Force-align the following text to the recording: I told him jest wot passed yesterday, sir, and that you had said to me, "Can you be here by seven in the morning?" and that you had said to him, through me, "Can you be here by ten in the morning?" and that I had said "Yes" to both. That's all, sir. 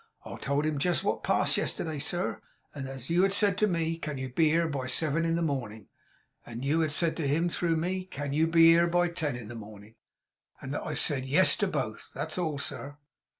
I 0.25 0.35
told 0.37 0.65
him 0.65 0.79
jest 0.79 1.03
wot 1.03 1.21
passed 1.23 1.57
yesterday, 1.57 1.99
sir, 1.99 2.41
and 2.73 2.87
that 2.87 3.07
you 3.11 3.21
had 3.21 3.33
said 3.33 3.55
to 3.59 3.67
me, 3.67 3.99
"Can 3.99 4.17
you 4.17 4.33
be 4.33 4.49
here 4.49 4.67
by 4.67 4.87
seven 4.87 5.25
in 5.25 5.35
the 5.35 5.43
morning?" 5.43 5.89
and 6.43 6.63
that 6.63 6.65
you 6.65 6.79
had 6.79 6.91
said 6.91 7.15
to 7.17 7.27
him, 7.27 7.49
through 7.49 7.75
me, 7.77 8.05
"Can 8.05 8.33
you 8.33 8.47
be 8.47 8.71
here 8.71 8.87
by 8.87 9.09
ten 9.09 9.35
in 9.35 9.47
the 9.47 9.53
morning?" 9.53 9.93
and 10.59 10.73
that 10.73 10.81
I 10.81 10.89
had 10.97 10.97
said 10.97 11.25
"Yes" 11.27 11.55
to 11.57 11.67
both. 11.67 12.09
That's 12.15 12.39
all, 12.39 12.57
sir. 12.57 12.97